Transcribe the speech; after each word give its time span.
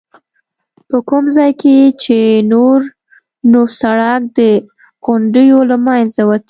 په 0.89 0.97
کوم 1.09 1.23
ځای 1.37 1.51
کې 1.61 1.75
چې 2.03 2.17
نور 2.51 2.79
نو 3.51 3.61
سړک 3.79 4.21
د 4.37 4.39
غونډیو 5.05 5.59
له 5.69 5.77
منځه 5.85 6.21
وتی. 6.29 6.39